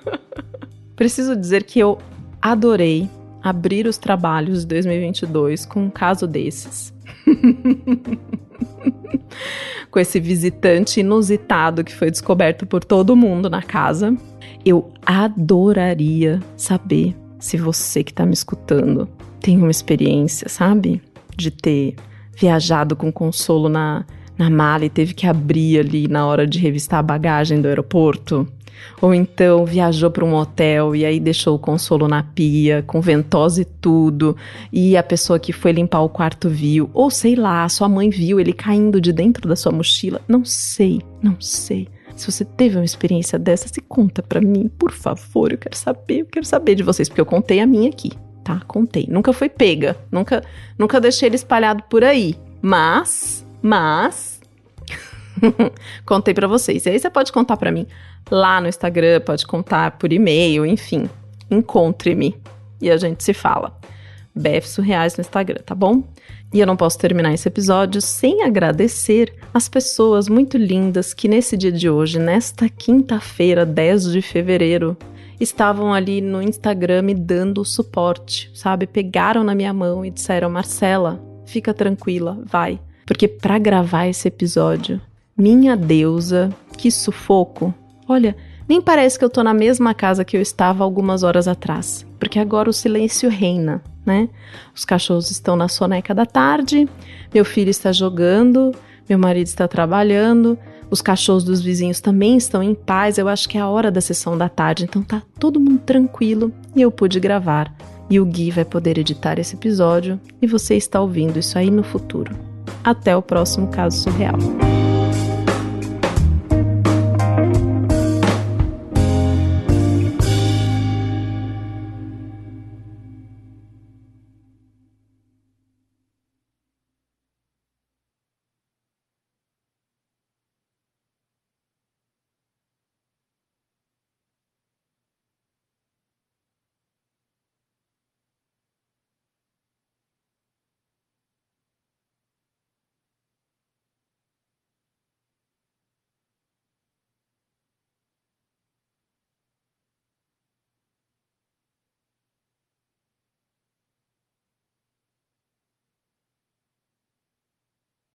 preciso 0.96 1.36
dizer 1.36 1.64
que 1.64 1.78
eu 1.78 1.98
adorei 2.40 3.10
abrir 3.42 3.86
os 3.86 3.98
trabalhos 3.98 4.60
de 4.60 4.68
2022 4.68 5.66
com 5.66 5.84
um 5.84 5.90
caso 5.90 6.26
desses. 6.26 6.94
com 9.90 9.98
esse 9.98 10.20
visitante 10.20 11.00
inusitado 11.00 11.84
que 11.84 11.94
foi 11.94 12.10
descoberto 12.10 12.66
por 12.66 12.84
todo 12.84 13.16
mundo 13.16 13.48
na 13.48 13.62
casa. 13.62 14.16
Eu 14.64 14.92
adoraria 15.04 16.40
saber 16.56 17.16
se 17.38 17.56
você 17.56 18.02
que 18.02 18.10
está 18.10 18.26
me 18.26 18.34
escutando 18.34 19.08
tem 19.40 19.56
uma 19.56 19.70
experiência, 19.70 20.48
sabe? 20.48 21.00
De 21.36 21.50
ter 21.50 21.94
viajado 22.36 22.96
com 22.96 23.12
consolo 23.12 23.68
na, 23.68 24.04
na 24.36 24.50
mala 24.50 24.84
e 24.84 24.90
teve 24.90 25.14
que 25.14 25.26
abrir 25.26 25.80
ali 25.80 26.08
na 26.08 26.26
hora 26.26 26.46
de 26.46 26.58
revistar 26.58 27.00
a 27.00 27.02
bagagem 27.02 27.60
do 27.60 27.68
aeroporto. 27.68 28.46
Ou 29.00 29.14
então 29.14 29.64
viajou 29.64 30.10
para 30.10 30.24
um 30.24 30.34
hotel 30.34 30.94
e 30.94 31.04
aí 31.04 31.20
deixou 31.20 31.54
o 31.54 31.58
consolo 31.58 32.08
na 32.08 32.22
pia, 32.22 32.82
com 32.86 33.00
ventosa 33.00 33.62
e 33.62 33.64
tudo, 33.64 34.36
e 34.72 34.96
a 34.96 35.02
pessoa 35.02 35.38
que 35.38 35.52
foi 35.52 35.72
limpar 35.72 36.00
o 36.00 36.08
quarto 36.08 36.48
viu. 36.48 36.90
Ou 36.92 37.10
sei 37.10 37.34
lá, 37.34 37.68
sua 37.68 37.88
mãe 37.88 38.10
viu 38.10 38.40
ele 38.40 38.52
caindo 38.52 39.00
de 39.00 39.12
dentro 39.12 39.48
da 39.48 39.56
sua 39.56 39.72
mochila. 39.72 40.20
Não 40.26 40.44
sei, 40.44 41.00
não 41.22 41.40
sei. 41.40 41.88
Se 42.16 42.30
você 42.30 42.44
teve 42.44 42.76
uma 42.76 42.84
experiência 42.84 43.38
dessa, 43.38 43.68
se 43.68 43.80
conta 43.80 44.22
para 44.22 44.40
mim, 44.40 44.68
por 44.76 44.90
favor. 44.90 45.52
Eu 45.52 45.58
quero 45.58 45.76
saber, 45.76 46.20
eu 46.20 46.26
quero 46.26 46.44
saber 46.44 46.74
de 46.74 46.82
vocês, 46.82 47.08
porque 47.08 47.20
eu 47.20 47.26
contei 47.26 47.60
a 47.60 47.66
minha 47.66 47.88
aqui, 47.88 48.10
tá? 48.42 48.60
Contei. 48.66 49.06
Nunca 49.08 49.32
foi 49.32 49.48
pega, 49.48 49.96
nunca, 50.10 50.42
nunca 50.76 51.00
deixei 51.00 51.28
ele 51.28 51.36
espalhado 51.36 51.84
por 51.88 52.02
aí. 52.02 52.34
Mas, 52.60 53.46
mas 53.62 54.37
contei 56.04 56.34
para 56.34 56.46
vocês. 56.46 56.86
E 56.86 56.90
aí 56.90 56.98
você 56.98 57.10
pode 57.10 57.32
contar 57.32 57.56
para 57.56 57.70
mim 57.70 57.86
lá 58.30 58.60
no 58.60 58.68
Instagram, 58.68 59.20
pode 59.20 59.46
contar 59.46 59.92
por 59.92 60.12
e-mail, 60.12 60.64
enfim. 60.66 61.08
Encontre-me 61.50 62.36
e 62.80 62.90
a 62.90 62.96
gente 62.96 63.24
se 63.24 63.32
fala. 63.32 63.76
BF 64.34 64.68
Surreais 64.68 65.16
no 65.16 65.22
Instagram, 65.22 65.60
tá 65.64 65.74
bom? 65.74 66.04
E 66.52 66.60
eu 66.60 66.66
não 66.66 66.76
posso 66.76 66.98
terminar 66.98 67.34
esse 67.34 67.48
episódio 67.48 68.00
sem 68.00 68.42
agradecer 68.42 69.34
as 69.52 69.68
pessoas 69.68 70.28
muito 70.28 70.56
lindas 70.56 71.12
que 71.12 71.28
nesse 71.28 71.56
dia 71.56 71.72
de 71.72 71.90
hoje, 71.90 72.18
nesta 72.18 72.68
quinta-feira, 72.68 73.66
10 73.66 74.12
de 74.12 74.22
fevereiro, 74.22 74.96
estavam 75.40 75.92
ali 75.92 76.20
no 76.20 76.40
Instagram 76.40 77.02
me 77.02 77.14
dando 77.14 77.64
suporte, 77.64 78.50
sabe? 78.54 78.86
Pegaram 78.86 79.44
na 79.44 79.54
minha 79.54 79.72
mão 79.72 80.04
e 80.04 80.10
disseram: 80.10 80.48
Marcela, 80.48 81.20
fica 81.44 81.74
tranquila, 81.74 82.38
vai. 82.44 82.80
Porque 83.06 83.28
para 83.28 83.58
gravar 83.58 84.06
esse 84.06 84.28
episódio, 84.28 85.00
minha 85.38 85.76
deusa, 85.76 86.50
que 86.76 86.90
sufoco. 86.90 87.72
Olha, 88.08 88.36
nem 88.68 88.82
parece 88.82 89.18
que 89.18 89.24
eu 89.24 89.30
tô 89.30 89.42
na 89.42 89.54
mesma 89.54 89.94
casa 89.94 90.24
que 90.24 90.36
eu 90.36 90.42
estava 90.42 90.84
algumas 90.84 91.22
horas 91.22 91.48
atrás, 91.48 92.04
porque 92.18 92.38
agora 92.38 92.68
o 92.68 92.72
silêncio 92.72 93.30
reina 93.30 93.80
né? 94.08 94.28
Os 94.74 94.84
cachorros 94.86 95.30
estão 95.30 95.54
na 95.54 95.68
soneca 95.68 96.14
da 96.14 96.24
tarde, 96.24 96.88
meu 97.32 97.44
filho 97.44 97.68
está 97.68 97.92
jogando, 97.92 98.74
meu 99.06 99.18
marido 99.18 99.46
está 99.46 99.68
trabalhando, 99.68 100.58
os 100.90 101.02
cachorros 101.02 101.44
dos 101.44 101.60
vizinhos 101.60 102.00
também 102.00 102.38
estão 102.38 102.62
em 102.62 102.74
paz. 102.74 103.18
Eu 103.18 103.28
acho 103.28 103.46
que 103.46 103.58
é 103.58 103.60
a 103.60 103.68
hora 103.68 103.90
da 103.90 104.00
sessão 104.00 104.36
da 104.36 104.48
tarde, 104.48 104.84
então 104.84 105.02
tá 105.02 105.22
todo 105.38 105.60
mundo 105.60 105.80
tranquilo 105.80 106.50
e 106.74 106.80
eu 106.80 106.90
pude 106.90 107.20
gravar. 107.20 107.72
E 108.10 108.18
o 108.18 108.24
Gui 108.24 108.50
vai 108.50 108.64
poder 108.64 108.96
editar 108.96 109.38
esse 109.38 109.54
episódio 109.54 110.18
e 110.40 110.46
você 110.46 110.74
está 110.74 110.98
ouvindo 110.98 111.38
isso 111.38 111.58
aí 111.58 111.70
no 111.70 111.82
futuro. 111.82 112.34
Até 112.82 113.14
o 113.14 113.20
próximo 113.20 113.68
caso 113.68 113.98
surreal. 113.98 114.38